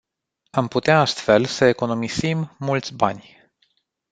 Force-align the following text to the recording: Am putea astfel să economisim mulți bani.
Am 0.51 0.67
putea 0.67 0.99
astfel 0.99 1.45
să 1.45 1.65
economisim 1.65 2.55
mulți 2.59 2.93
bani. 2.93 3.51